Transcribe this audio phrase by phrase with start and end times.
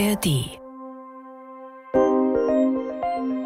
[0.00, 0.60] ARD.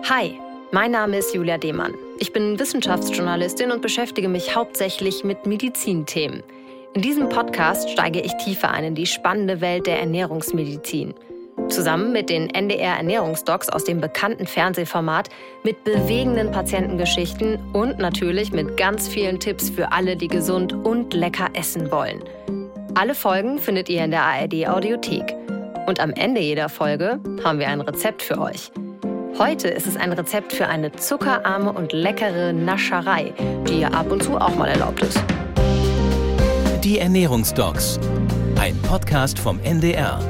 [0.05, 0.39] Hi,
[0.71, 1.94] mein Name ist Julia Demann.
[2.19, 6.42] Ich bin Wissenschaftsjournalistin und beschäftige mich hauptsächlich mit Medizinthemen.
[6.92, 11.15] In diesem Podcast steige ich tiefer ein in die spannende Welt der Ernährungsmedizin.
[11.71, 15.30] Zusammen mit den NDR Ernährungsdocs aus dem bekannten Fernsehformat,
[15.64, 21.48] mit bewegenden Patientengeschichten und natürlich mit ganz vielen Tipps für alle, die gesund und lecker
[21.55, 22.23] essen wollen.
[22.95, 25.35] Alle Folgen findet ihr in der ARD Audiothek.
[25.86, 28.71] Und am Ende jeder Folge haben wir ein Rezept für euch.
[29.39, 33.32] Heute ist es ein Rezept für eine zuckerarme und leckere Nascherei,
[33.68, 35.20] die ja ab und zu auch mal erlaubt ist.
[36.84, 37.98] Die Ernährungsdocs.
[38.60, 40.20] Ein Podcast vom NDR.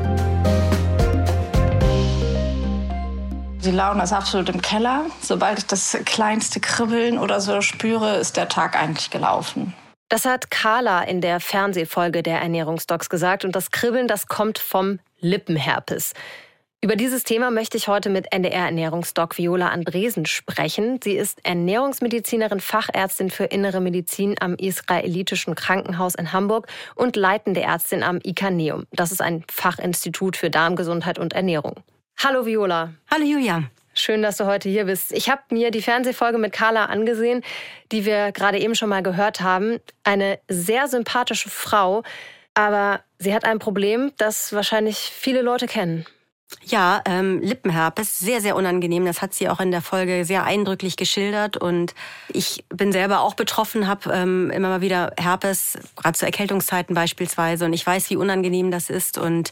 [3.62, 5.04] Die Laune ist absolut im Keller.
[5.20, 9.74] Sobald ich das kleinste Kribbeln oder so spüre, ist der Tag eigentlich gelaufen.
[10.08, 14.98] Das hat Carla in der Fernsehfolge der Ernährungsdocs gesagt und das Kribbeln, das kommt vom
[15.22, 16.12] Lippenherpes.
[16.84, 20.98] Über dieses Thema möchte ich heute mit NDR-Ernährungsdoc Viola Andresen sprechen.
[21.02, 28.02] Sie ist Ernährungsmedizinerin, Fachärztin für Innere Medizin am Israelitischen Krankenhaus in Hamburg und leitende Ärztin
[28.02, 28.88] am ICANEUM.
[28.90, 31.76] Das ist ein Fachinstitut für Darmgesundheit und Ernährung.
[32.18, 32.92] Hallo Viola.
[33.08, 33.62] Hallo Julia.
[33.94, 35.12] Schön, dass du heute hier bist.
[35.12, 37.44] Ich habe mir die Fernsehfolge mit Carla angesehen,
[37.92, 39.78] die wir gerade eben schon mal gehört haben.
[40.02, 42.02] Eine sehr sympathische Frau,
[42.54, 46.06] aber sie hat ein Problem, das wahrscheinlich viele Leute kennen.
[46.64, 49.04] Ja, ähm, Lippenherpes, sehr, sehr unangenehm.
[49.06, 51.56] Das hat sie auch in der Folge sehr eindrücklich geschildert.
[51.56, 51.94] Und
[52.28, 57.64] ich bin selber auch betroffen, habe ähm, immer mal wieder Herpes, gerade zu Erkältungszeiten beispielsweise.
[57.64, 59.18] Und ich weiß, wie unangenehm das ist.
[59.18, 59.50] Und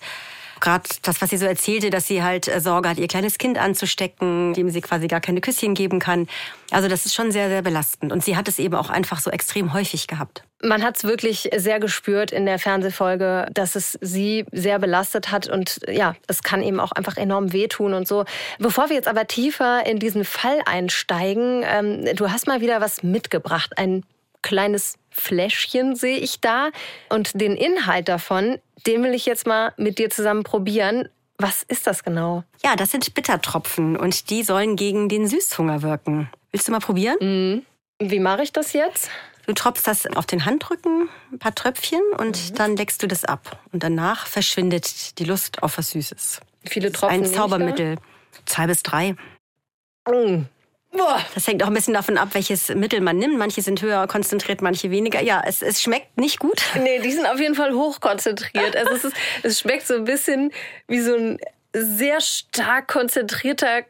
[0.60, 3.58] gerade das, was sie so erzählte, dass sie halt äh, Sorge hat, ihr kleines Kind
[3.58, 6.28] anzustecken, dem sie quasi gar keine Küsschen geben kann.
[6.70, 8.12] Also das ist schon sehr, sehr belastend.
[8.12, 10.44] Und sie hat es eben auch einfach so extrem häufig gehabt.
[10.62, 15.48] Man hat es wirklich sehr gespürt in der Fernsehfolge, dass es sie sehr belastet hat
[15.48, 18.26] und ja, es kann eben auch einfach enorm wehtun und so.
[18.58, 23.02] Bevor wir jetzt aber tiefer in diesen Fall einsteigen, ähm, du hast mal wieder was
[23.02, 24.04] mitgebracht, ein
[24.42, 26.70] kleines Fläschchen sehe ich da
[27.08, 31.08] und den Inhalt davon, den will ich jetzt mal mit dir zusammen probieren.
[31.38, 32.44] Was ist das genau?
[32.62, 36.30] Ja, das sind Bittertropfen und die sollen gegen den Süßhunger wirken.
[36.50, 37.16] Willst du mal probieren?
[37.20, 37.66] Mhm.
[37.98, 39.10] Wie mache ich das jetzt?
[39.46, 42.54] Du tropfst das auf den Handrücken, ein paar Tröpfchen und mhm.
[42.54, 43.58] dann leckst du das ab.
[43.72, 46.40] Und danach verschwindet die Lust auf was Süßes.
[46.66, 47.24] Viele Tropfen?
[47.24, 47.96] Ein Zaubermittel.
[48.46, 49.16] Zwei bis drei.
[50.08, 50.46] Mhm.
[50.92, 51.20] Boah.
[51.34, 53.38] Das hängt auch ein bisschen davon ab, welches Mittel man nimmt.
[53.38, 55.22] Manche sind höher konzentriert, manche weniger.
[55.22, 56.60] Ja, es, es schmeckt nicht gut.
[56.80, 58.74] Nee, die sind auf jeden Fall hoch konzentriert.
[58.76, 60.50] Also es, ist, es schmeckt so ein bisschen
[60.88, 61.38] wie so ein
[61.72, 63.82] sehr stark konzentrierter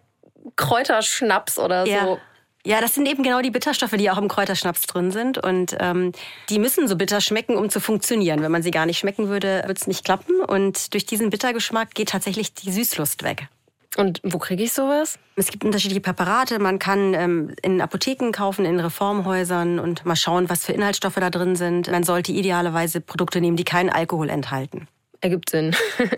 [0.56, 1.92] Kräuterschnaps oder so.
[1.92, 2.18] Ja.
[2.62, 5.38] Ja, das sind eben genau die Bitterstoffe, die auch im Kräuterschnaps drin sind.
[5.38, 6.12] Und ähm,
[6.50, 8.42] die müssen so bitter schmecken, um zu funktionieren.
[8.42, 10.40] Wenn man sie gar nicht schmecken würde, würde es nicht klappen.
[10.40, 13.48] Und durch diesen Bittergeschmack geht tatsächlich die Süßlust weg.
[13.96, 15.18] Und wo kriege ich sowas?
[15.34, 16.58] Es gibt unterschiedliche Präparate.
[16.60, 21.28] Man kann ähm, in Apotheken kaufen, in Reformhäusern und mal schauen, was für Inhaltsstoffe da
[21.30, 21.90] drin sind.
[21.90, 24.86] Man sollte idealerweise Produkte nehmen, die keinen Alkohol enthalten.
[25.20, 25.74] Ergibt Sinn.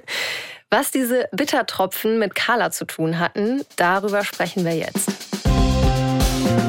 [0.71, 5.11] Was diese Bittertropfen mit Carla zu tun hatten, darüber sprechen wir jetzt.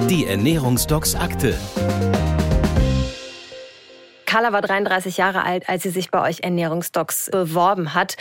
[0.09, 1.57] Die Ernährungsdocs Akte.
[4.25, 8.17] Carla war 33 Jahre alt, als sie sich bei euch Ernährungsdocs beworben hat.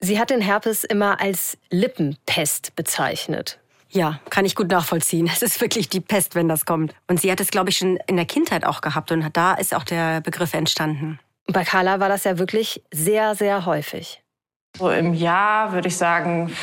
[0.00, 3.58] Sie hat den Herpes immer als Lippenpest bezeichnet.
[3.90, 5.28] Ja, kann ich gut nachvollziehen.
[5.30, 6.94] Es ist wirklich die Pest, wenn das kommt.
[7.08, 9.74] Und sie hat es, glaube ich, schon in der Kindheit auch gehabt und da ist
[9.74, 11.18] auch der Begriff entstanden.
[11.46, 14.22] Bei Carla war das ja wirklich sehr, sehr häufig.
[14.78, 16.54] So im Jahr würde ich sagen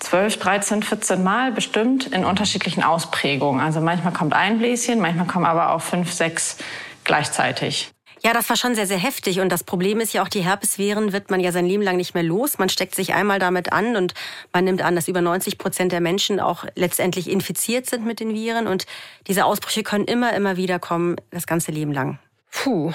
[0.00, 3.60] 12, 13, 14 Mal bestimmt in unterschiedlichen Ausprägungen.
[3.60, 6.58] Also manchmal kommt ein Bläschen, manchmal kommen aber auch fünf, sechs
[7.04, 7.92] gleichzeitig.
[8.24, 9.40] Ja, das war schon sehr, sehr heftig.
[9.40, 12.14] Und das Problem ist ja auch, die Herpesviren wird man ja sein Leben lang nicht
[12.14, 12.56] mehr los.
[12.56, 14.14] Man steckt sich einmal damit an und
[14.52, 18.32] man nimmt an, dass über 90 Prozent der Menschen auch letztendlich infiziert sind mit den
[18.32, 18.68] Viren.
[18.68, 18.86] Und
[19.26, 22.20] diese Ausbrüche können immer, immer wieder kommen, das ganze Leben lang.
[22.52, 22.92] Puh.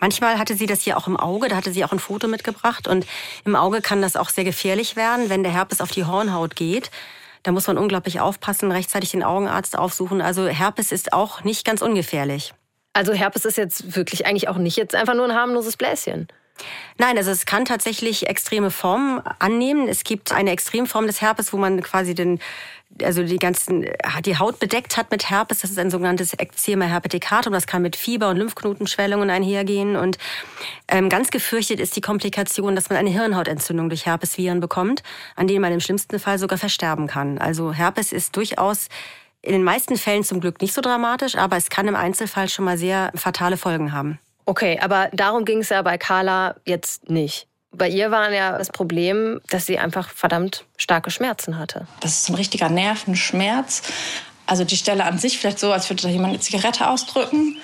[0.00, 2.88] Manchmal hatte sie das hier auch im Auge, da hatte sie auch ein Foto mitgebracht.
[2.88, 3.06] Und
[3.44, 6.90] im Auge kann das auch sehr gefährlich werden, wenn der Herpes auf die Hornhaut geht.
[7.44, 10.20] Da muss man unglaublich aufpassen, rechtzeitig den Augenarzt aufsuchen.
[10.20, 12.54] Also Herpes ist auch nicht ganz ungefährlich.
[12.94, 16.28] Also Herpes ist jetzt wirklich eigentlich auch nicht jetzt einfach nur ein harmloses Bläschen.
[16.98, 19.88] Nein, also es kann tatsächlich extreme Formen annehmen.
[19.88, 22.38] Es gibt eine Extremform des Herpes, wo man quasi den,
[23.02, 23.86] also die ganzen,
[24.24, 25.60] die Haut bedeckt hat mit Herpes.
[25.60, 27.52] Das ist ein sogenanntes Eczema herpeticatum.
[27.52, 29.96] Das kann mit Fieber und Lymphknotenschwellungen einhergehen.
[29.96, 30.18] Und
[30.86, 35.02] ähm, ganz gefürchtet ist die Komplikation, dass man eine Hirnhautentzündung durch Herpesviren bekommt,
[35.34, 37.38] an denen man im schlimmsten Fall sogar versterben kann.
[37.38, 38.88] Also Herpes ist durchaus
[39.44, 42.64] in den meisten Fällen zum Glück nicht so dramatisch, aber es kann im Einzelfall schon
[42.64, 44.18] mal sehr fatale Folgen haben.
[44.46, 47.46] Okay, aber darum ging es ja bei Carla jetzt nicht.
[47.72, 51.86] Bei ihr war ja das Problem, dass sie einfach verdammt starke Schmerzen hatte.
[52.00, 53.82] Das ist ein richtiger Nervenschmerz.
[54.46, 57.56] Also die Stelle an sich vielleicht so, als würde da jemand eine Zigarette ausdrücken.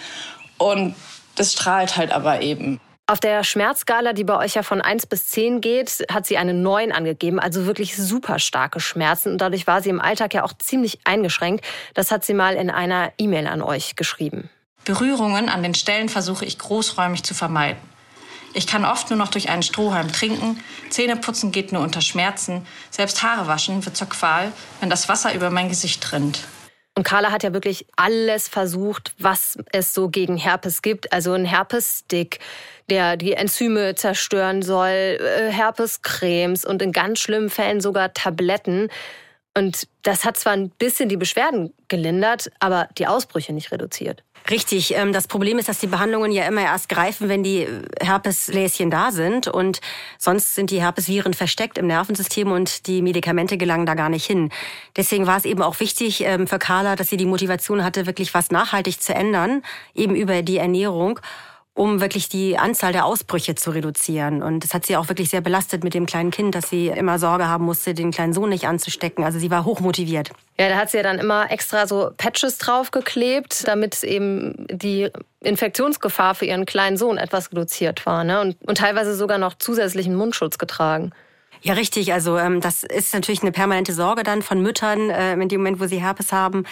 [0.58, 0.94] Und
[1.36, 2.80] das strahlt halt aber eben.
[3.10, 6.54] Auf der Schmerzskala, die bei euch ja von 1 bis 10 geht, hat sie eine
[6.54, 9.32] 9 angegeben, also wirklich super starke Schmerzen.
[9.32, 11.64] Und dadurch war sie im Alltag ja auch ziemlich eingeschränkt.
[11.94, 14.48] Das hat sie mal in einer E-Mail an euch geschrieben.
[14.84, 17.80] Berührungen an den Stellen versuche ich großräumig zu vermeiden.
[18.54, 23.24] Ich kann oft nur noch durch einen Strohhalm trinken, Zähneputzen geht nur unter Schmerzen, selbst
[23.24, 26.44] Haare waschen wird zur Qual, wenn das Wasser über mein Gesicht rinnt.
[27.00, 31.12] Und Carla hat ja wirklich alles versucht, was es so gegen Herpes gibt.
[31.12, 32.40] Also ein Herpesstick,
[32.90, 38.88] der die Enzyme zerstören soll, äh, Herpescremes und in ganz schlimmen Fällen sogar Tabletten.
[39.56, 44.22] Und das hat zwar ein bisschen die Beschwerden gelindert, aber die Ausbrüche nicht reduziert.
[44.48, 44.94] Richtig.
[44.96, 47.66] Ähm, das Problem ist, dass die Behandlungen ja immer erst greifen, wenn die
[48.00, 49.48] Herpesläschen da sind.
[49.48, 49.80] Und
[50.18, 54.50] sonst sind die Herpesviren versteckt im Nervensystem und die Medikamente gelangen da gar nicht hin.
[54.96, 58.32] Deswegen war es eben auch wichtig ähm, für Carla, dass sie die Motivation hatte, wirklich
[58.32, 59.62] was nachhaltig zu ändern,
[59.94, 61.20] eben über die Ernährung
[61.74, 64.42] um wirklich die Anzahl der Ausbrüche zu reduzieren.
[64.42, 67.18] Und das hat sie auch wirklich sehr belastet mit dem kleinen Kind, dass sie immer
[67.18, 69.24] Sorge haben musste, den kleinen Sohn nicht anzustecken.
[69.24, 70.30] Also sie war hochmotiviert.
[70.58, 76.34] Ja, da hat sie ja dann immer extra so Patches draufgeklebt, damit eben die Infektionsgefahr
[76.34, 78.24] für ihren kleinen Sohn etwas reduziert war.
[78.24, 78.40] Ne?
[78.40, 81.12] Und, und teilweise sogar noch zusätzlichen Mundschutz getragen.
[81.62, 82.12] Ja, richtig.
[82.12, 85.80] Also ähm, das ist natürlich eine permanente Sorge dann von Müttern äh, in dem Moment,
[85.80, 86.64] wo sie Herpes haben.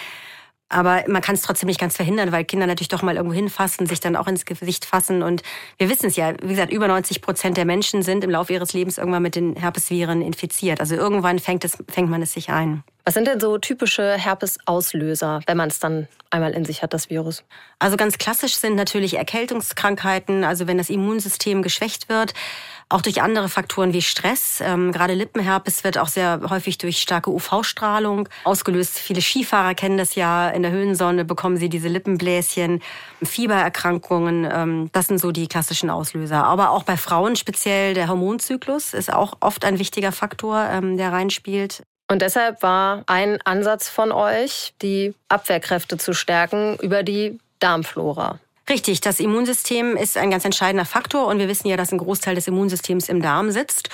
[0.69, 3.87] Aber man kann es trotzdem nicht ganz verhindern, weil Kinder natürlich doch mal irgendwo hinfassen,
[3.87, 5.23] sich dann auch ins Gesicht fassen.
[5.23, 5.41] Und
[5.77, 8.73] wir wissen es ja, wie gesagt, über 90 Prozent der Menschen sind im Laufe ihres
[8.73, 10.79] Lebens irgendwann mit den Herpesviren infiziert.
[10.79, 12.83] Also irgendwann fängt, es, fängt man es sich ein.
[13.05, 17.09] Was sind denn so typische Herpesauslöser, wenn man es dann einmal in sich hat, das
[17.09, 17.43] Virus?
[17.79, 22.35] Also ganz klassisch sind natürlich Erkältungskrankheiten, also wenn das Immunsystem geschwächt wird
[22.89, 24.61] auch durch andere Faktoren wie Stress.
[24.61, 28.97] Ähm, gerade Lippenherpes wird auch sehr häufig durch starke UV-Strahlung ausgelöst.
[28.97, 30.49] Viele Skifahrer kennen das ja.
[30.49, 32.81] In der Höhensonne bekommen sie diese Lippenbläschen.
[33.23, 36.43] Fiebererkrankungen, ähm, das sind so die klassischen Auslöser.
[36.43, 41.11] Aber auch bei Frauen speziell der Hormonzyklus ist auch oft ein wichtiger Faktor, ähm, der
[41.11, 41.83] reinspielt.
[42.11, 48.39] Und deshalb war ein Ansatz von euch, die Abwehrkräfte zu stärken über die Darmflora.
[48.69, 52.35] Richtig, das Immunsystem ist ein ganz entscheidender Faktor und wir wissen ja, dass ein Großteil
[52.35, 53.89] des Immunsystems im Darm sitzt.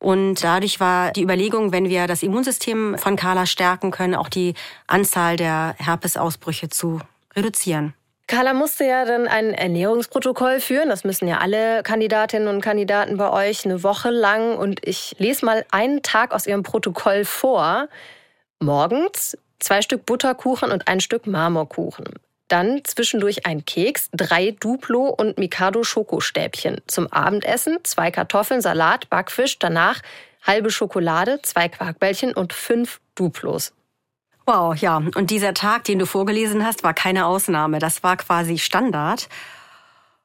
[0.00, 4.54] Und dadurch war die Überlegung, wenn wir das Immunsystem von Carla stärken können, auch die
[4.86, 7.00] Anzahl der Herpesausbrüche zu
[7.34, 7.94] reduzieren.
[8.26, 10.88] Carla musste ja dann ein Ernährungsprotokoll führen.
[10.88, 14.56] Das müssen ja alle Kandidatinnen und Kandidaten bei euch eine Woche lang.
[14.56, 17.88] Und ich lese mal einen Tag aus ihrem Protokoll vor.
[18.60, 22.04] Morgens zwei Stück Butterkuchen und ein Stück Marmorkuchen.
[22.48, 26.80] Dann zwischendurch ein Keks, drei Duplo und Mikado Schokostäbchen.
[26.86, 30.00] Zum Abendessen zwei Kartoffeln, Salat, Backfisch, danach
[30.46, 33.72] halbe Schokolade, zwei Quarkbällchen und fünf Duplos.
[34.46, 35.02] Wow, ja.
[35.14, 37.80] Und dieser Tag, den du vorgelesen hast, war keine Ausnahme.
[37.80, 39.28] Das war quasi Standard.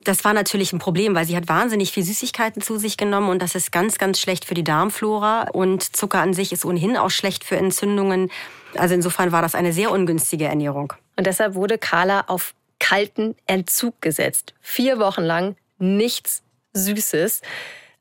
[0.04, 3.42] Das war natürlich ein Problem, weil sie hat wahnsinnig viel Süßigkeiten zu sich genommen und
[3.42, 7.10] das ist ganz, ganz schlecht für die Darmflora und Zucker an sich ist ohnehin auch
[7.10, 8.30] schlecht für Entzündungen.
[8.76, 10.94] Also insofern war das eine sehr ungünstige Ernährung.
[11.16, 14.54] Und deshalb wurde Carla auf kalten Entzug gesetzt.
[14.60, 16.44] Vier Wochen lang nichts
[16.74, 17.42] Süßes.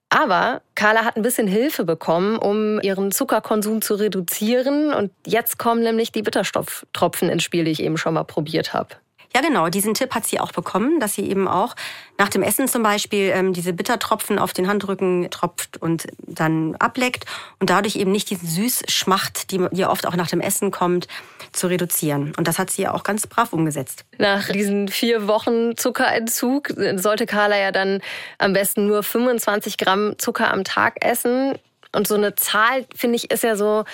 [0.08, 4.92] Aber Carla hat ein bisschen Hilfe bekommen, um ihren Zuckerkonsum zu reduzieren.
[4.92, 8.96] Und jetzt kommen nämlich die Bitterstofftropfen ins Spiel, die ich eben schon mal probiert habe.
[9.34, 9.68] Ja, genau.
[9.68, 11.74] Diesen Tipp hat sie auch bekommen, dass sie eben auch
[12.18, 17.24] nach dem Essen zum Beispiel ähm, diese Bittertropfen auf den Handrücken tropft und dann ableckt
[17.58, 21.08] und dadurch eben nicht diesen Süßschmacht, die, die oft auch nach dem Essen kommt,
[21.52, 22.34] zu reduzieren.
[22.36, 24.04] Und das hat sie ja auch ganz brav umgesetzt.
[24.18, 28.00] Nach diesen vier Wochen Zuckerentzug sollte Carla ja dann
[28.38, 31.58] am besten nur 25 Gramm Zucker am Tag essen.
[31.94, 33.84] Und so eine Zahl, finde ich, ist ja so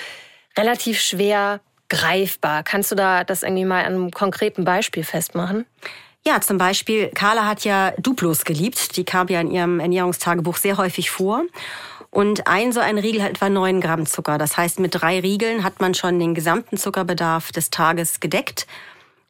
[0.56, 2.62] relativ schwer greifbar.
[2.62, 5.66] Kannst du da das irgendwie mal an einem konkreten Beispiel festmachen?
[6.26, 8.96] Ja, zum Beispiel, Carla hat ja Duplos geliebt.
[8.96, 11.44] Die kam ja in ihrem Ernährungstagebuch sehr häufig vor.
[12.10, 14.38] Und ein so ein Riegel hat etwa 9 Gramm Zucker.
[14.38, 18.66] Das heißt, mit drei Riegeln hat man schon den gesamten Zuckerbedarf des Tages gedeckt.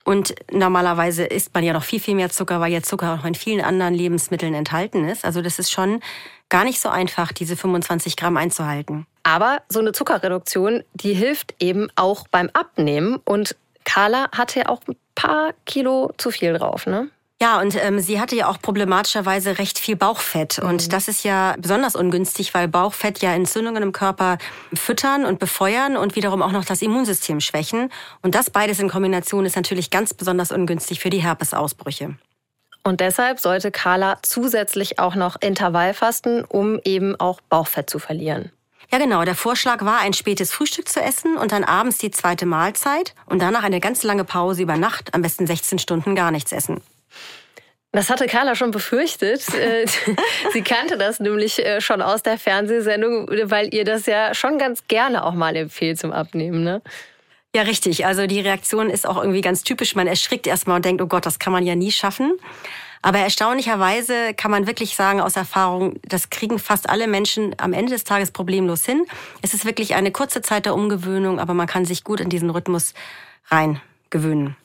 [0.05, 3.35] Und normalerweise isst man ja noch viel, viel mehr Zucker, weil ja Zucker auch in
[3.35, 5.25] vielen anderen Lebensmitteln enthalten ist.
[5.25, 6.00] Also das ist schon
[6.49, 9.07] gar nicht so einfach, diese 25 Gramm einzuhalten.
[9.23, 13.17] Aber so eine Zuckerreduktion, die hilft eben auch beim Abnehmen.
[13.25, 17.11] Und Carla hatte ja auch ein paar Kilo zu viel drauf, ne?
[17.40, 20.59] Ja, und ähm, sie hatte ja auch problematischerweise recht viel Bauchfett.
[20.59, 20.90] Und mhm.
[20.90, 24.38] das ist ja besonders ungünstig, weil Bauchfett ja Entzündungen im Körper
[24.75, 27.93] füttern und befeuern und wiederum auch noch das Immunsystem schwächen.
[28.23, 32.17] Und das beides in Kombination ist natürlich ganz besonders ungünstig für die Herpesausbrüche.
[32.82, 38.50] Und deshalb sollte Carla zusätzlich auch noch Intervallfasten, um eben auch Bauchfett zu verlieren.
[38.90, 39.25] Ja, genau.
[39.25, 43.42] Der Vorschlag war, ein spätes Frühstück zu essen und dann abends die zweite Mahlzeit und
[43.42, 46.80] danach eine ganz lange Pause über Nacht, am besten 16 Stunden gar nichts essen.
[47.92, 49.44] Das hatte Carla schon befürchtet.
[49.58, 49.87] Äh,
[50.52, 54.87] sie kannte das nämlich äh, schon aus der Fernsehsendung, weil ihr das ja schon ganz
[54.87, 56.80] gerne auch mal empfiehlt zum Abnehmen, ne?
[57.55, 58.05] Ja, richtig.
[58.05, 59.95] Also die Reaktion ist auch irgendwie ganz typisch.
[59.95, 62.38] Man erschrickt erstmal und denkt, oh Gott, das kann man ja nie schaffen.
[63.00, 67.93] Aber erstaunlicherweise kann man wirklich sagen aus Erfahrung, das kriegen fast alle Menschen am Ende
[67.93, 69.07] des Tages problemlos hin.
[69.40, 72.50] Es ist wirklich eine kurze Zeit der Umgewöhnung, aber man kann sich gut in diesen
[72.50, 72.95] Rhythmus
[73.47, 74.57] reingewöhnen.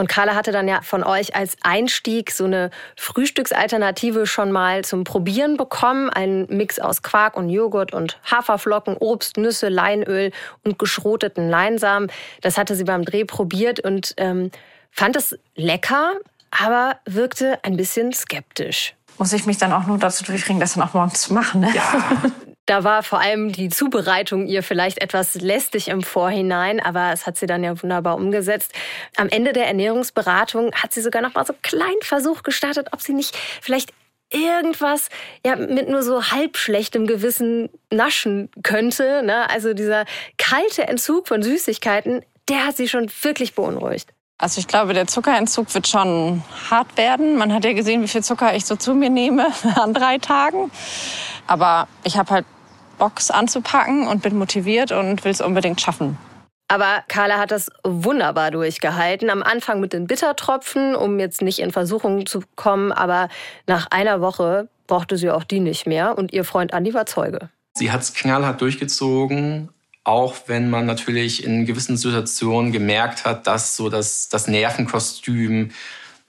[0.00, 5.04] Und Carla hatte dann ja von euch als Einstieg so eine Frühstücksalternative schon mal zum
[5.04, 6.08] Probieren bekommen.
[6.08, 10.32] Ein Mix aus Quark und Joghurt und Haferflocken, Obst, Nüsse, Leinöl
[10.64, 12.10] und geschroteten Leinsamen.
[12.40, 14.50] Das hatte sie beim Dreh probiert und ähm,
[14.90, 16.14] fand es lecker,
[16.50, 18.94] aber wirkte ein bisschen skeptisch.
[19.18, 21.60] Muss ich mich dann auch nur dazu durchringen, das dann auch morgens zu machen?
[21.60, 21.72] Ne?
[21.74, 22.22] Ja.
[22.70, 27.36] Da war vor allem die Zubereitung ihr vielleicht etwas lästig im Vorhinein, aber es hat
[27.36, 28.72] sie dann ja wunderbar umgesetzt.
[29.16, 33.00] Am Ende der Ernährungsberatung hat sie sogar noch mal so einen kleinen Versuch gestartet, ob
[33.00, 33.92] sie nicht vielleicht
[34.32, 35.08] irgendwas
[35.44, 39.24] ja mit nur so halb schlechtem Gewissen naschen könnte.
[39.24, 39.50] Ne?
[39.50, 40.04] Also dieser
[40.38, 44.10] kalte Entzug von Süßigkeiten, der hat sie schon wirklich beunruhigt.
[44.38, 47.36] Also ich glaube, der Zuckerentzug wird schon hart werden.
[47.36, 50.70] Man hat ja gesehen, wie viel Zucker ich so zu mir nehme an drei Tagen.
[51.48, 52.46] Aber ich habe halt
[53.00, 56.16] Box anzupacken und bin motiviert und will es unbedingt schaffen.
[56.68, 59.28] Aber Carla hat das wunderbar durchgehalten.
[59.28, 62.92] Am Anfang mit den Bittertropfen, um jetzt nicht in Versuchung zu kommen.
[62.92, 63.28] Aber
[63.66, 66.16] nach einer Woche brauchte sie auch die nicht mehr.
[66.16, 67.50] Und ihr Freund Andi war Zeuge.
[67.74, 69.70] Sie hat es knallhart durchgezogen
[70.04, 75.70] auch wenn man natürlich in gewissen Situationen gemerkt hat, dass so das, das Nervenkostüm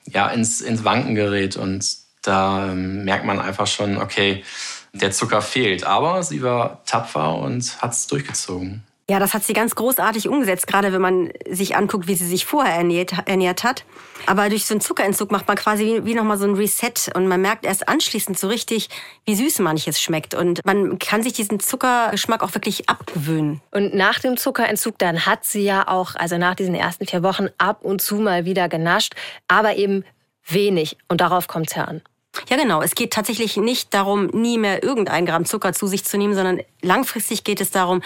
[0.06, 1.56] ja ins, ins Wanken gerät.
[1.56, 1.86] Und
[2.22, 4.44] da ähm, merkt man einfach schon, okay,
[4.94, 5.84] der Zucker fehlt.
[5.86, 8.84] Aber sie war tapfer und hat es durchgezogen.
[9.12, 12.46] Ja, das hat sie ganz großartig umgesetzt, gerade wenn man sich anguckt, wie sie sich
[12.46, 13.84] vorher ernährt, ernährt hat.
[14.26, 17.28] Aber durch so einen Zuckerentzug macht man quasi wie, wie nochmal so ein Reset und
[17.28, 18.88] man merkt erst anschließend so richtig,
[19.26, 20.34] wie süß manches schmeckt.
[20.34, 23.60] Und man kann sich diesen Zuckergeschmack auch wirklich abgewöhnen.
[23.72, 27.48] Und nach dem Zuckerentzug, dann hat sie ja auch, also nach diesen ersten vier Wochen
[27.58, 29.16] ab und zu mal wieder genascht,
[29.50, 30.06] aber eben
[30.48, 30.98] wenig.
[31.10, 32.02] Und darauf kommt es ja an.
[32.50, 32.82] Ja, genau.
[32.82, 36.62] Es geht tatsächlich nicht darum, nie mehr irgendein Gramm Zucker zu sich zu nehmen, sondern
[36.82, 38.02] langfristig geht es darum,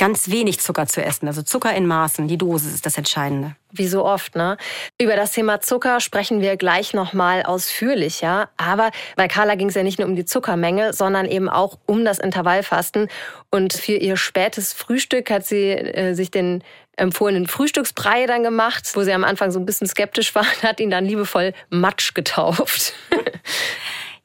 [0.00, 1.28] ganz wenig Zucker zu essen.
[1.28, 3.54] Also Zucker in Maßen, die Dosis ist das Entscheidende.
[3.70, 4.56] Wie so oft, ne?
[4.98, 8.48] Über das Thema Zucker sprechen wir gleich nochmal ausführlicher.
[8.56, 12.06] Aber bei Carla ging es ja nicht nur um die Zuckermenge, sondern eben auch um
[12.06, 13.08] das Intervallfasten.
[13.50, 16.64] Und für ihr spätes Frühstück hat sie äh, sich den
[16.96, 20.90] empfohlenen Frühstücksbrei dann gemacht, wo sie am Anfang so ein bisschen skeptisch war, hat ihn
[20.90, 22.94] dann liebevoll Matsch getauft.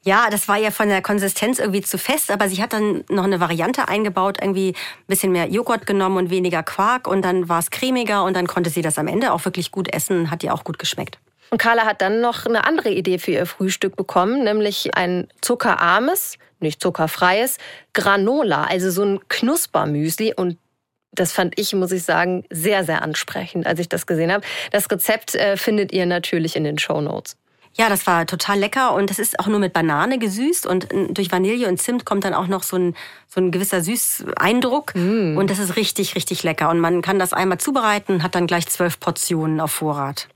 [0.06, 3.24] Ja, das war ja von der Konsistenz irgendwie zu fest, aber sie hat dann noch
[3.24, 7.58] eine Variante eingebaut, irgendwie ein bisschen mehr Joghurt genommen und weniger Quark und dann war
[7.58, 10.54] es cremiger und dann konnte sie das am Ende auch wirklich gut essen, hat ihr
[10.54, 11.18] auch gut geschmeckt.
[11.50, 16.38] Und Carla hat dann noch eine andere Idee für ihr Frühstück bekommen, nämlich ein zuckerarmes,
[16.60, 17.58] nicht zuckerfreies
[17.92, 20.56] Granola, also so ein Knuspermüsli und
[21.16, 24.44] das fand ich, muss ich sagen, sehr, sehr ansprechend, als ich das gesehen habe.
[24.70, 27.36] Das Rezept äh, findet ihr natürlich in den Show Notes.
[27.78, 31.12] Ja, das war total lecker und das ist auch nur mit Banane gesüßt und äh,
[31.12, 32.94] durch Vanille und Zimt kommt dann auch noch so ein,
[33.28, 35.36] so ein gewisser Süßeindruck mm.
[35.36, 38.66] und das ist richtig, richtig lecker und man kann das einmal zubereiten, hat dann gleich
[38.68, 40.28] zwölf Portionen auf Vorrat.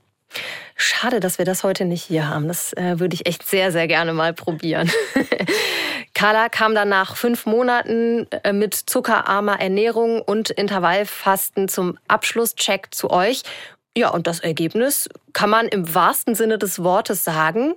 [0.75, 2.47] Schade, dass wir das heute nicht hier haben.
[2.47, 4.91] Das äh, würde ich echt sehr, sehr gerne mal probieren.
[6.13, 13.09] Carla kam dann nach fünf Monaten äh, mit zuckerarmer Ernährung und Intervallfasten zum Abschlusscheck zu
[13.09, 13.43] euch
[13.97, 17.75] ja, und das Ergebnis kann man im wahrsten Sinne des Wortes sagen,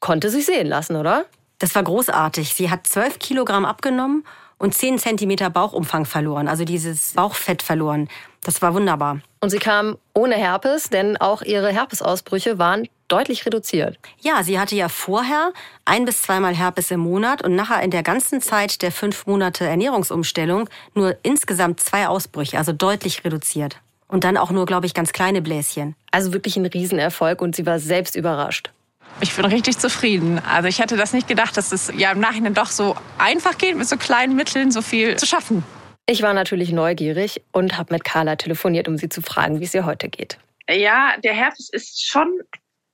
[0.00, 1.24] konnte sich sehen lassen, oder?
[1.58, 2.54] Das war großartig.
[2.54, 4.24] Sie hat zwölf Kilogramm abgenommen
[4.58, 8.08] und zehn Zentimeter Bauchumfang verloren, also dieses Bauchfett verloren.
[8.42, 9.20] Das war wunderbar.
[9.44, 13.98] Und sie kam ohne Herpes, denn auch ihre Herpesausbrüche waren deutlich reduziert.
[14.22, 15.52] Ja, sie hatte ja vorher
[15.84, 19.66] ein bis zweimal Herpes im Monat und nachher in der ganzen Zeit der fünf Monate
[19.66, 23.80] Ernährungsumstellung nur insgesamt zwei Ausbrüche, also deutlich reduziert.
[24.08, 25.94] Und dann auch nur, glaube ich, ganz kleine Bläschen.
[26.10, 28.70] Also wirklich ein Riesenerfolg und sie war selbst überrascht.
[29.20, 30.38] Ich bin richtig zufrieden.
[30.38, 33.76] Also ich hätte das nicht gedacht, dass es ja im Nachhinein doch so einfach geht,
[33.76, 35.64] mit so kleinen Mitteln so viel zu schaffen.
[36.06, 39.74] Ich war natürlich neugierig und habe mit Carla telefoniert, um sie zu fragen, wie es
[39.74, 40.38] ihr heute geht.
[40.68, 42.40] Ja, der Herpes ist schon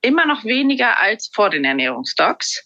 [0.01, 2.65] immer noch weniger als vor den Ernährungsdocs.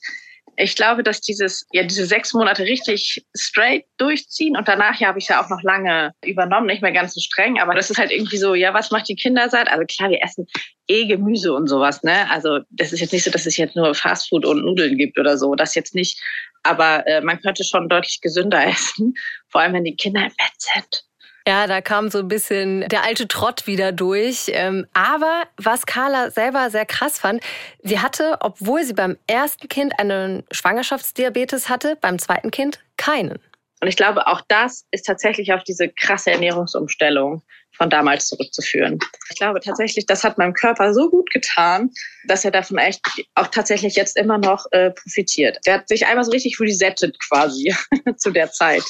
[0.58, 5.20] Ich glaube, dass dieses, ja, diese sechs Monate richtig straight durchziehen und danach ja habe
[5.20, 8.12] ich ja auch noch lange übernommen, nicht mehr ganz so streng, aber das ist halt
[8.12, 9.68] irgendwie so, ja, was macht die Kinder satt?
[9.68, 10.48] Also klar, wir essen
[10.88, 12.30] eh Gemüse und sowas, ne?
[12.32, 15.38] Also das ist jetzt nicht so, dass es jetzt nur Fastfood und Nudeln gibt oder
[15.38, 16.22] so, das jetzt nicht.
[16.65, 19.13] Aber äh, man könnte schon deutlich gesünder essen,
[19.50, 21.05] vor allem wenn die Kinder im Bett sind.
[21.48, 24.45] Ja, da kam so ein bisschen der alte Trott wieder durch.
[24.48, 27.43] Ähm, aber was Carla selber sehr krass fand,
[27.84, 33.38] sie hatte, obwohl sie beim ersten Kind einen Schwangerschaftsdiabetes hatte, beim zweiten Kind keinen.
[33.86, 37.44] Und ich glaube, auch das ist tatsächlich auf diese krasse Ernährungsumstellung
[37.77, 38.98] von damals zurückzuführen.
[39.30, 41.92] Ich glaube tatsächlich, das hat meinem Körper so gut getan,
[42.27, 45.60] dass er davon echt auch tatsächlich jetzt immer noch äh, profitiert.
[45.68, 47.75] Der hat sich einmal so richtig resettet quasi
[48.18, 48.82] zu der Zeit.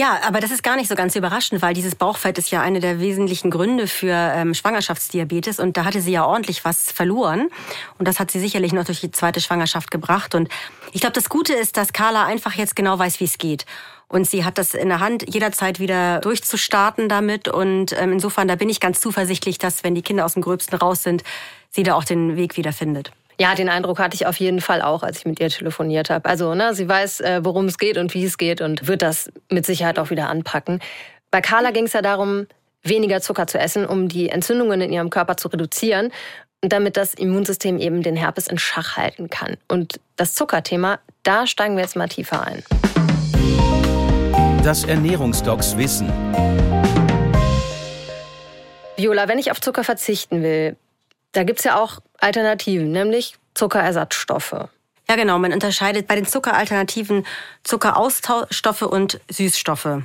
[0.00, 2.78] Ja, aber das ist gar nicht so ganz überraschend, weil dieses Bauchfett ist ja eine
[2.78, 7.48] der wesentlichen Gründe für ähm, Schwangerschaftsdiabetes und da hatte sie ja ordentlich was verloren
[7.98, 10.48] und das hat sie sicherlich noch durch die zweite Schwangerschaft gebracht und
[10.92, 13.66] ich glaube, das Gute ist, dass Carla einfach jetzt genau weiß, wie es geht.
[14.06, 17.46] Und sie hat das in der Hand, jederzeit wieder durchzustarten damit.
[17.46, 20.78] Und ähm, insofern, da bin ich ganz zuversichtlich, dass, wenn die Kinder aus dem Gröbsten
[20.78, 21.24] raus sind,
[21.68, 23.12] sie da auch den Weg wieder findet.
[23.40, 26.28] Ja, den Eindruck hatte ich auf jeden Fall auch, als ich mit ihr telefoniert habe.
[26.28, 29.30] Also, ne, sie weiß, äh, worum es geht und wie es geht und wird das
[29.48, 30.80] mit Sicherheit auch wieder anpacken.
[31.30, 32.48] Bei Carla ging es ja darum,
[32.82, 36.10] weniger Zucker zu essen, um die Entzündungen in ihrem Körper zu reduzieren
[36.62, 39.56] und damit das Immunsystem eben den Herpes in Schach halten kann.
[39.68, 42.64] Und das Zuckerthema, da steigen wir jetzt mal tiefer ein.
[44.64, 46.12] Das Ernährungsdocs Wissen.
[48.96, 50.76] Viola, wenn ich auf Zucker verzichten will,
[51.32, 54.68] da gibt's ja auch Alternativen, nämlich Zuckerersatzstoffe.
[55.08, 55.38] Ja, genau.
[55.38, 57.26] Man unterscheidet bei den Zuckeralternativen
[57.64, 60.02] Zuckeraustauschstoffe und Süßstoffe.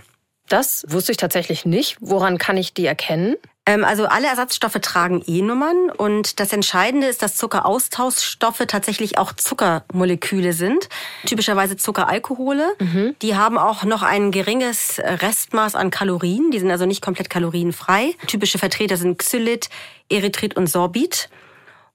[0.48, 1.98] Das wusste ich tatsächlich nicht.
[2.00, 3.36] Woran kann ich die erkennen?
[3.66, 10.52] Ähm, also alle Ersatzstoffe tragen E-Nummern und das Entscheidende ist, dass Zuckeraustauschstoffe tatsächlich auch Zuckermoleküle
[10.54, 10.90] sind.
[11.26, 12.74] Typischerweise Zuckeralkohole.
[12.80, 13.16] Mhm.
[13.22, 16.52] Die haben auch noch ein geringes Restmaß an Kalorien.
[16.52, 18.16] Die sind also nicht komplett kalorienfrei.
[18.28, 19.70] Typische Vertreter sind Xylit,
[20.10, 21.30] Erythrit und Sorbit.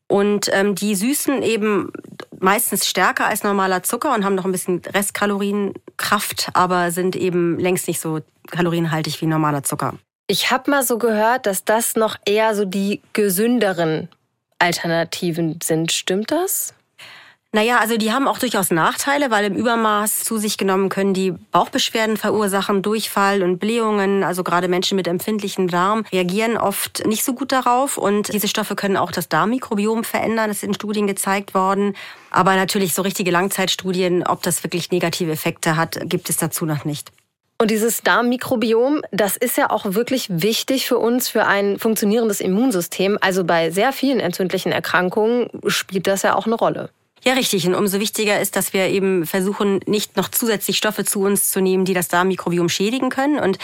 [0.07, 1.93] Und ähm, die süßen eben
[2.41, 7.89] meistens stärker als normaler Zucker und haben noch ein bisschen Restkalorienkraft, aber sind eben längst
[7.89, 8.21] nicht so
[8.51, 9.99] kalorienhaltig wie normaler Zucker.
[10.31, 14.11] Ich habe mal so gehört, dass das noch eher so die gesünderen
[14.59, 15.91] Alternativen sind.
[15.91, 16.75] Stimmt das?
[17.51, 21.31] Naja, also die haben auch durchaus Nachteile, weil im Übermaß zu sich genommen können die
[21.31, 24.23] Bauchbeschwerden verursachen, Durchfall und Blähungen.
[24.23, 27.97] Also gerade Menschen mit empfindlichem Darm reagieren oft nicht so gut darauf.
[27.97, 30.49] Und diese Stoffe können auch das Darmmikrobiom verändern.
[30.49, 31.97] Das ist in Studien gezeigt worden.
[32.31, 36.85] Aber natürlich so richtige Langzeitstudien, ob das wirklich negative Effekte hat, gibt es dazu noch
[36.85, 37.13] nicht.
[37.61, 43.19] Und dieses Darmmikrobiom, das ist ja auch wirklich wichtig für uns, für ein funktionierendes Immunsystem.
[43.21, 46.91] Also bei sehr vielen entzündlichen Erkrankungen spielt das ja auch eine Rolle.
[47.25, 47.67] Ja, richtig.
[47.67, 51.61] Und umso wichtiger ist, dass wir eben versuchen, nicht noch zusätzlich Stoffe zu uns zu
[51.61, 53.39] nehmen, die das Darmmikrobiom schädigen können.
[53.39, 53.59] Und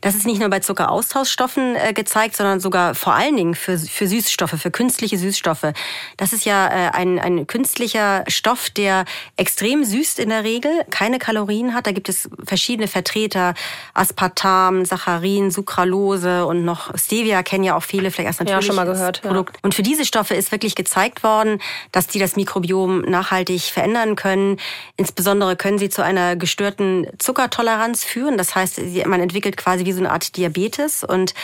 [0.00, 4.06] das ist nicht nur bei Zuckeraustauschstoffen äh, gezeigt, sondern sogar vor allen Dingen für, für
[4.06, 5.72] Süßstoffe, für künstliche Süßstoffe.
[6.16, 9.04] Das ist ja äh, ein, ein künstlicher Stoff, der
[9.36, 11.86] extrem süßt in der Regel, keine Kalorien hat.
[11.86, 13.54] Da gibt es verschiedene Vertreter,
[13.92, 18.76] Aspartam, Saccharin, Sucralose und noch Stevia kennen ja auch viele, vielleicht erst natürlich ja, schon
[18.76, 19.22] mal gehört.
[19.22, 19.56] Produkt.
[19.56, 19.60] Ja.
[19.62, 21.60] Und für diese Stoffe ist wirklich gezeigt worden,
[21.92, 24.58] dass die das Mikrobiom nachhaltig verändern können.
[24.96, 28.38] Insbesondere können sie zu einer gestörten Zuckertoleranz führen.
[28.38, 31.34] Das heißt, man entwickelt quasi quasi wie so eine Art Diabetes und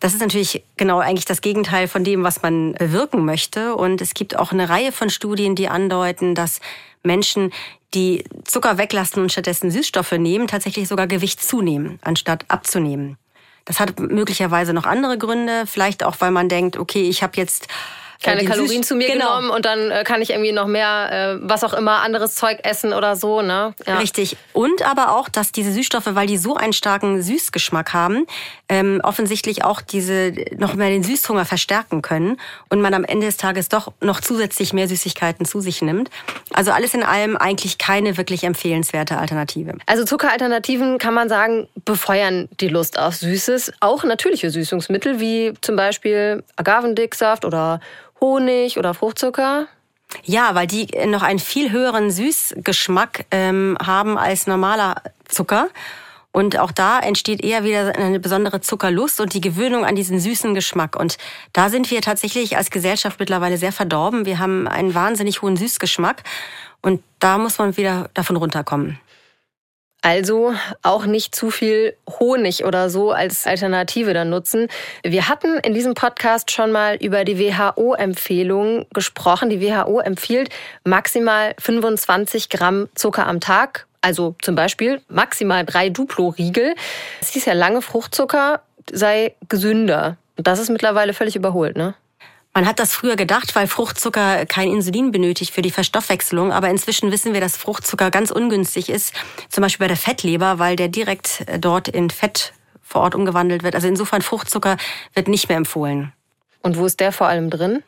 [0.00, 3.74] das ist natürlich genau eigentlich das Gegenteil von dem, was man bewirken möchte.
[3.74, 6.60] Und es gibt auch eine Reihe von Studien, die andeuten, dass
[7.02, 7.52] Menschen,
[7.92, 13.18] die Zucker weglassen und stattdessen Süßstoffe nehmen, tatsächlich sogar Gewicht zunehmen, anstatt abzunehmen.
[13.66, 17.68] Das hat möglicherweise noch andere Gründe, vielleicht auch, weil man denkt, okay, ich habe jetzt
[18.22, 19.28] keine Kalorien zu mir genau.
[19.28, 22.58] genommen und dann äh, kann ich irgendwie noch mehr, äh, was auch immer, anderes Zeug
[22.64, 23.40] essen oder so.
[23.40, 23.74] Ne?
[23.86, 23.98] Ja.
[23.98, 24.36] Richtig.
[24.52, 28.26] Und aber auch, dass diese Süßstoffe, weil die so einen starken Süßgeschmack haben,
[28.68, 33.36] ähm, offensichtlich auch diese noch mehr den Süßhunger verstärken können und man am Ende des
[33.36, 36.10] Tages doch noch zusätzlich mehr Süßigkeiten zu sich nimmt.
[36.52, 39.74] Also alles in allem eigentlich keine wirklich empfehlenswerte Alternative.
[39.86, 43.72] Also Zuckeralternativen kann man sagen, befeuern die Lust auf Süßes.
[43.80, 47.80] Auch natürliche Süßungsmittel wie zum Beispiel Agavendicksaft oder
[48.20, 49.66] Honig oder Fruchtzucker?
[50.24, 55.68] Ja, weil die noch einen viel höheren Süßgeschmack ähm, haben als normaler Zucker.
[56.32, 60.54] Und auch da entsteht eher wieder eine besondere Zuckerlust und die Gewöhnung an diesen süßen
[60.54, 60.94] Geschmack.
[60.94, 61.16] Und
[61.52, 64.26] da sind wir tatsächlich als Gesellschaft mittlerweile sehr verdorben.
[64.26, 66.22] Wir haben einen wahnsinnig hohen Süßgeschmack
[66.82, 69.00] und da muss man wieder davon runterkommen.
[70.02, 74.68] Also auch nicht zu viel Honig oder so als Alternative dann nutzen.
[75.02, 79.50] Wir hatten in diesem Podcast schon mal über die WHO-Empfehlung gesprochen.
[79.50, 80.48] Die WHO empfiehlt
[80.84, 83.86] maximal 25 Gramm Zucker am Tag.
[84.00, 86.74] Also zum Beispiel maximal drei Duplo-Riegel.
[87.20, 90.16] Es hieß ja lange, Fruchtzucker sei gesünder.
[90.36, 91.94] Das ist mittlerweile völlig überholt, ne?
[92.52, 96.52] Man hat das früher gedacht, weil Fruchtzucker kein Insulin benötigt für die Verstoffwechslung.
[96.52, 99.14] Aber inzwischen wissen wir, dass Fruchtzucker ganz ungünstig ist.
[99.48, 103.62] Zum Beispiel bei der Fettleber, weil der direkt äh, dort in Fett vor Ort umgewandelt
[103.62, 103.76] wird.
[103.76, 104.76] Also insofern Fruchtzucker
[105.14, 106.12] wird nicht mehr empfohlen.
[106.62, 107.84] Und wo ist der vor allem drin?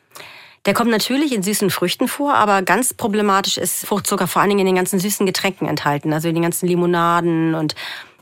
[0.65, 4.61] Der kommt natürlich in süßen Früchten vor, aber ganz problematisch ist Fruchtzucker vor allen Dingen
[4.61, 6.13] in den ganzen süßen Getränken enthalten.
[6.13, 7.75] Also in den ganzen Limonaden und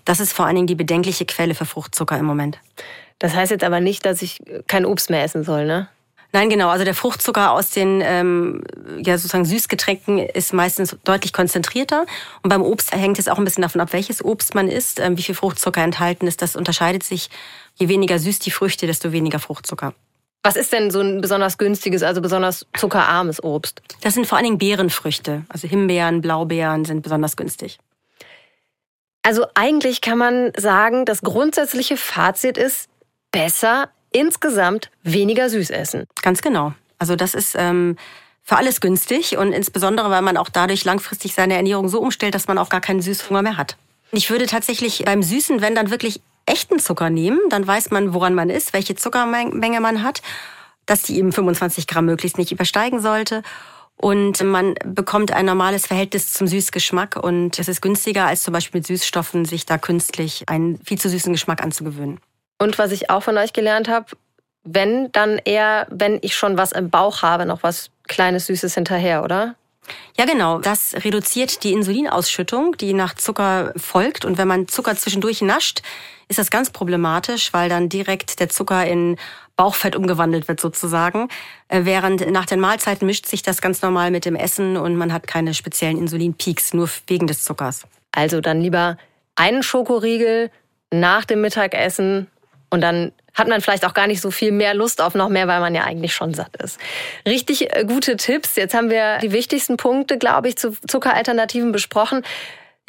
[0.06, 2.58] das ist vor allen Dingen die bedenkliche Quelle für Fruchtzucker im Moment.
[3.20, 5.88] Das heißt jetzt aber nicht, dass ich kein Obst mehr essen soll, ne?
[6.34, 6.70] Nein, genau.
[6.70, 8.64] Also der Fruchtzucker aus den ähm,
[9.04, 12.06] ja sozusagen Süßgetränken ist meistens deutlich konzentrierter.
[12.42, 15.18] Und beim Obst hängt es auch ein bisschen davon ab, welches Obst man isst, ähm,
[15.18, 16.42] wie viel Fruchtzucker enthalten ist.
[16.42, 17.30] Das unterscheidet sich.
[17.76, 19.94] Je weniger süß die Früchte, desto weniger Fruchtzucker.
[20.44, 23.82] Was ist denn so ein besonders günstiges, also besonders zuckerarmes Obst?
[24.02, 25.44] Das sind vor allen Dingen Beerenfrüchte.
[25.50, 27.78] Also Himbeeren, Blaubeeren sind besonders günstig.
[29.24, 32.90] Also eigentlich kann man sagen, das grundsätzliche Fazit ist
[33.32, 36.08] besser insgesamt weniger süß essen.
[36.22, 36.74] Ganz genau.
[37.00, 37.98] Also das ist ähm,
[38.44, 42.48] für alles günstig und insbesondere, weil man auch dadurch langfristig seine Ernährung so umstellt, dass
[42.48, 43.78] man auch gar keinen Süßhunger mehr hat.
[44.12, 48.36] Ich würde tatsächlich beim Süßen, wenn dann wirklich echten Zucker nehmen, dann weiß man, woran
[48.36, 50.22] man ist, welche Zuckermenge man hat,
[50.86, 53.44] dass die eben 25 Gramm möglichst nicht übersteigen sollte.
[53.96, 58.80] Und man bekommt ein normales Verhältnis zum Süßgeschmack und es ist günstiger, als zum Beispiel
[58.80, 62.20] mit Süßstoffen sich da künstlich einen viel zu süßen Geschmack anzugewöhnen.
[62.62, 64.06] Und was ich auch von euch gelernt habe,
[64.64, 69.24] wenn, dann eher, wenn ich schon was im Bauch habe, noch was kleines Süßes hinterher,
[69.24, 69.56] oder?
[70.16, 70.60] Ja, genau.
[70.60, 74.26] Das reduziert die Insulinausschüttung, die nach Zucker folgt.
[74.26, 75.82] Und wenn man Zucker zwischendurch nascht,
[76.28, 79.18] ist das ganz problematisch, weil dann direkt der Zucker in
[79.56, 81.30] Bauchfett umgewandelt wird sozusagen.
[81.68, 85.12] Äh, während nach den Mahlzeiten mischt sich das ganz normal mit dem Essen und man
[85.12, 87.88] hat keine speziellen Insulinpeaks, nur wegen des Zuckers.
[88.12, 88.98] Also dann lieber
[89.36, 90.52] einen Schokoriegel
[90.92, 92.28] nach dem Mittagessen
[92.72, 95.48] und dann hat man vielleicht auch gar nicht so viel mehr Lust auf noch mehr,
[95.48, 96.80] weil man ja eigentlich schon satt ist.
[97.28, 98.56] Richtig äh, gute Tipps.
[98.56, 102.24] Jetzt haben wir die wichtigsten Punkte, glaube ich, zu Zuckeralternativen besprochen.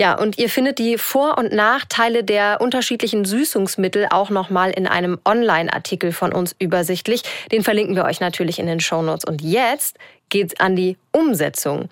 [0.01, 5.21] Ja, und ihr findet die Vor- und Nachteile der unterschiedlichen Süßungsmittel auch nochmal in einem
[5.25, 7.23] Online-Artikel von uns übersichtlich.
[7.53, 9.25] Den verlinken wir euch natürlich in den Shownotes.
[9.25, 11.89] Und jetzt geht's an die Umsetzung.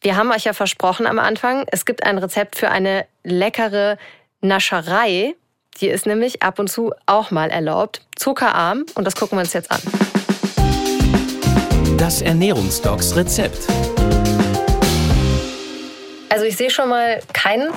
[0.00, 3.96] Wir haben euch ja versprochen am Anfang, es gibt ein Rezept für eine leckere
[4.40, 5.34] Nascherei.
[5.80, 8.02] Die ist nämlich ab und zu auch mal erlaubt.
[8.16, 9.80] Zuckerarm und das gucken wir uns jetzt an.
[11.96, 13.66] Das Ernährungsdocs Rezept.
[16.28, 17.70] Also ich sehe schon mal keinen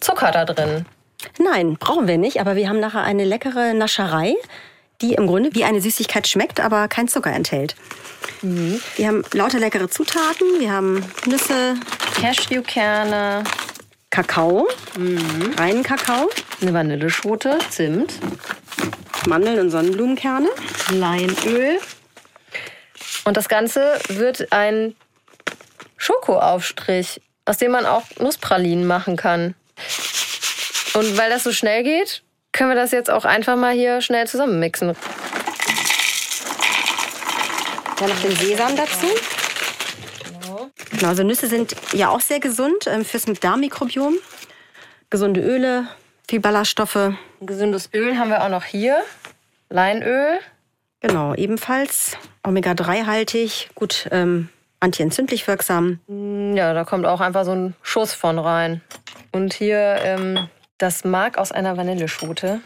[0.00, 0.86] Zucker da drin.
[1.38, 4.34] Nein, brauchen wir nicht, aber wir haben nachher eine leckere Nascherei,
[5.00, 7.74] die im Grunde wie eine Süßigkeit schmeckt, aber kein Zucker enthält.
[8.42, 8.80] Mhm.
[8.96, 10.46] Wir haben lauter leckere Zutaten.
[10.58, 11.74] Wir haben Nüsse,
[12.20, 13.44] Cashewkerne,
[14.10, 15.54] Kakao, mhm.
[15.58, 16.28] reinen Kakao,
[16.62, 18.14] eine Vanilleschote, Zimt,
[19.26, 20.48] Mandeln und Sonnenblumenkerne,
[20.90, 21.78] Leinöl.
[23.24, 24.94] Und das Ganze wird ein
[25.96, 29.54] Schokoaufstrich, aus dem man auch Nusspralinen machen kann.
[30.94, 32.22] Und weil das so schnell geht,
[32.52, 34.94] können wir das jetzt auch einfach mal hier schnell zusammenmixen.
[37.98, 39.06] Dann noch den Sesam dazu.
[40.90, 44.14] Genau, also Nüsse sind ja auch sehr gesund ähm, fürs Darmmikrobiom.
[45.08, 45.88] Gesunde Öle,
[46.32, 47.12] viel Ballaststoffe.
[47.42, 48.96] Gesundes Öl haben wir auch noch hier.
[49.68, 50.38] Leinöl.
[51.00, 54.48] Genau, ebenfalls Omega-3-haltig, gut ähm,
[54.80, 56.00] antientzündlich wirksam.
[56.06, 58.80] Mm, ja, da kommt auch einfach so ein Schuss von rein.
[59.30, 62.62] Und hier ähm, das Mark aus einer Vanilleschote.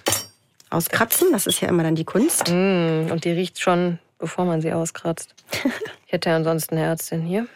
[0.70, 2.48] Auskratzen, das ist ja immer dann die Kunst.
[2.48, 5.34] Mm, und die riecht schon bevor man sie auskratzt.
[6.06, 7.48] Ich hätte ja ansonsten eine Ärztin hier.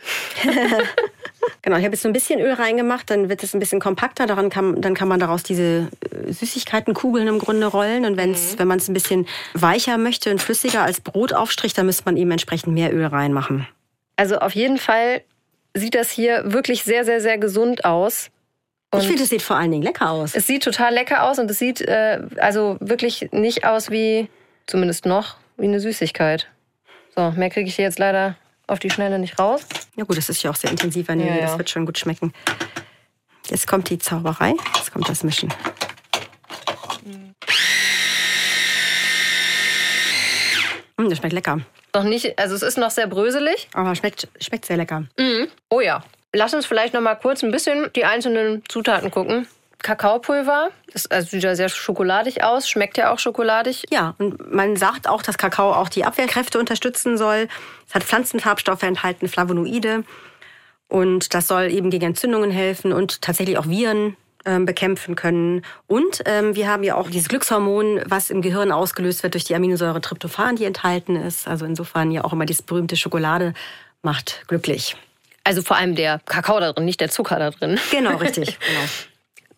[1.62, 4.26] genau, ich habe jetzt so ein bisschen Öl reingemacht, dann wird es ein bisschen kompakter.
[4.26, 8.04] Daran kann, dann kann man daraus diese äh, Süßigkeitenkugeln im Grunde rollen.
[8.04, 8.58] Und wenn's, mhm.
[8.58, 12.30] wenn man es ein bisschen weicher möchte und flüssiger als Brotaufstrich, dann müsste man eben
[12.30, 13.66] entsprechend mehr Öl reinmachen.
[14.16, 15.22] Also auf jeden Fall
[15.74, 18.30] sieht das hier wirklich sehr, sehr, sehr gesund aus.
[18.92, 20.34] Und ich finde, es sieht vor allen Dingen lecker aus.
[20.34, 24.28] Es sieht total lecker aus und es sieht äh, also wirklich nicht aus wie,
[24.66, 26.48] zumindest noch, wie eine Süßigkeit.
[27.14, 28.36] So, mehr kriege ich hier jetzt leider
[28.70, 29.62] auf die Schnelle nicht raus.
[29.96, 31.46] Ja gut, das ist ja auch sehr intensiv Vanille, ja, ja.
[31.46, 32.32] das wird schon gut schmecken.
[33.48, 35.52] Jetzt kommt die Zauberei, jetzt kommt das Mischen.
[40.96, 41.60] Mm, das schmeckt lecker.
[41.94, 43.68] Noch nicht, also es ist noch sehr bröselig.
[43.74, 45.04] Aber schmeckt, schmeckt sehr lecker.
[45.18, 45.48] Mhm.
[45.68, 46.04] Oh ja.
[46.32, 49.48] Lass uns vielleicht noch mal kurz ein bisschen die einzelnen Zutaten gucken.
[49.82, 50.70] Kakaopulver.
[50.92, 53.84] Ist also sieht ja sehr schokoladig aus, schmeckt ja auch schokoladig.
[53.90, 57.48] Ja, und man sagt auch, dass Kakao auch die Abwehrkräfte unterstützen soll.
[57.88, 60.04] Es hat Pflanzenfarbstoffe enthalten, Flavonoide.
[60.88, 65.62] Und das soll eben gegen Entzündungen helfen und tatsächlich auch Viren ähm, bekämpfen können.
[65.86, 69.54] Und ähm, wir haben ja auch dieses Glückshormon, was im Gehirn ausgelöst wird durch die
[69.54, 71.46] Aminosäure Tryptophan, die enthalten ist.
[71.46, 73.54] Also insofern ja auch immer dieses berühmte Schokolade
[74.02, 74.96] macht glücklich.
[75.44, 77.78] Also vor allem der Kakao da drin, nicht der Zucker da drin.
[77.90, 78.58] Genau, richtig.
[78.58, 78.80] genau.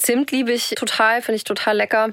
[0.02, 2.12] Zimt liebe ich total, finde ich total lecker.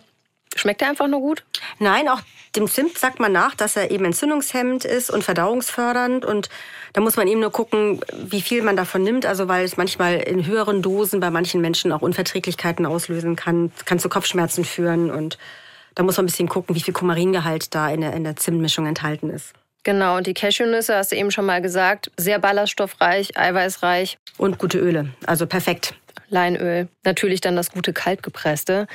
[0.55, 1.43] Schmeckt der einfach nur gut?
[1.79, 2.21] Nein, auch
[2.55, 6.25] dem Zimt sagt man nach, dass er eben entzündungshemmend ist und verdauungsfördernd.
[6.25, 6.49] Und
[6.93, 9.25] da muss man eben nur gucken, wie viel man davon nimmt.
[9.25, 13.99] Also weil es manchmal in höheren Dosen bei manchen Menschen auch Unverträglichkeiten auslösen kann, kann
[13.99, 15.11] zu Kopfschmerzen führen.
[15.11, 15.37] Und
[15.95, 18.85] da muss man ein bisschen gucken, wie viel Kumaringehalt da in der, in der Zimtmischung
[18.87, 19.53] enthalten ist.
[19.83, 24.17] Genau, und die Cashewnüsse, hast du eben schon mal gesagt, sehr ballaststoffreich, eiweißreich.
[24.37, 25.93] Und gute Öle, also perfekt.
[26.29, 28.87] Leinöl, natürlich dann das gute kaltgepresste.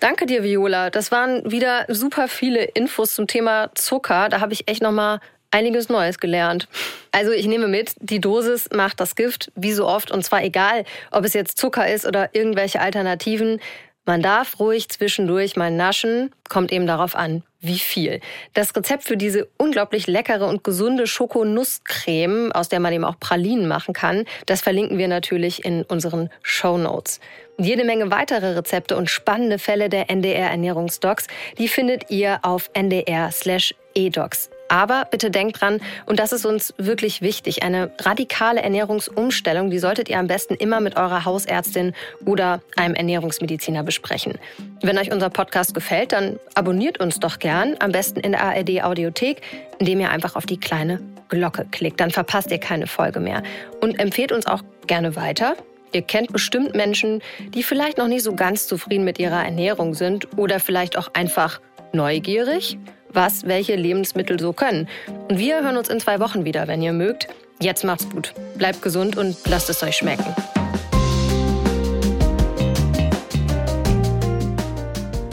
[0.00, 0.90] Danke dir, Viola.
[0.90, 4.28] Das waren wieder super viele Infos zum Thema Zucker.
[4.28, 5.20] Da habe ich echt noch mal
[5.52, 6.66] einiges Neues gelernt.
[7.12, 10.10] Also ich nehme mit, die Dosis macht das Gift, wie so oft.
[10.10, 13.60] Und zwar egal, ob es jetzt Zucker ist oder irgendwelche Alternativen.
[14.04, 18.20] Man darf ruhig zwischendurch mal naschen, kommt eben darauf an, wie viel.
[18.54, 23.68] Das Rezept für diese unglaublich leckere und gesunde Schokonusscreme, aus der man eben auch Pralinen
[23.68, 27.20] machen kann, das verlinken wir natürlich in unseren Show Notes.
[27.58, 31.26] Jede Menge weitere Rezepte und spannende Fälle der NDR Ernährungsdocs,
[31.58, 34.50] die findet ihr auf ndr/edocs.
[34.68, 40.08] Aber bitte denkt dran, und das ist uns wirklich wichtig, eine radikale Ernährungsumstellung, die solltet
[40.08, 41.94] ihr am besten immer mit eurer Hausärztin
[42.24, 44.38] oder einem Ernährungsmediziner besprechen.
[44.82, 48.82] Wenn euch unser Podcast gefällt, dann abonniert uns doch gern, am besten in der ARD
[48.82, 49.42] Audiothek,
[49.78, 52.00] indem ihr einfach auf die kleine Glocke klickt.
[52.00, 53.42] Dann verpasst ihr keine Folge mehr.
[53.80, 55.56] Und empfehlt uns auch gerne weiter.
[55.92, 57.22] Ihr kennt bestimmt Menschen,
[57.54, 61.60] die vielleicht noch nicht so ganz zufrieden mit ihrer Ernährung sind oder vielleicht auch einfach
[61.92, 62.78] neugierig
[63.12, 64.88] was welche Lebensmittel so können.
[65.28, 67.28] Und wir hören uns in zwei Wochen wieder, wenn ihr mögt.
[67.60, 68.34] Jetzt macht's gut.
[68.56, 70.34] Bleibt gesund und lasst es euch schmecken.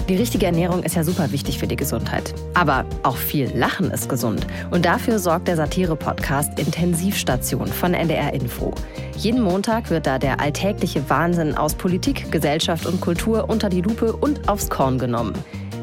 [0.10, 2.34] Die richtige Ernährung ist ja super wichtig für die Gesundheit.
[2.56, 4.48] Aber auch viel Lachen ist gesund.
[4.72, 8.74] Und dafür sorgt der Satire-Podcast Intensivstation von NDR Info.
[9.16, 14.14] Jeden Montag wird da der alltägliche Wahnsinn aus Politik, Gesellschaft und Kultur unter die Lupe
[14.14, 15.34] und aufs Korn genommen.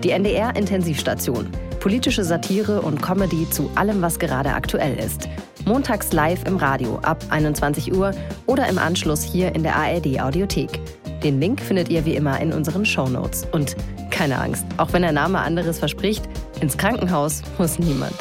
[0.03, 1.49] Die NDR Intensivstation.
[1.87, 5.29] Politische Satire und Comedy zu allem, was gerade aktuell ist.
[5.67, 8.11] Montags live im Radio ab 21 Uhr
[8.47, 10.81] oder im Anschluss hier in der ARD Audiothek.
[11.23, 13.47] Den Link findet ihr wie immer in unseren Show Notes.
[13.53, 13.77] Und
[14.11, 16.25] keine Angst, auch wenn der Name anderes verspricht,
[16.61, 18.17] ins Krankenhaus muss niemand.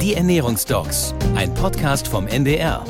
[0.00, 2.84] Die Ernährungsdocs, ein Podcast vom NDR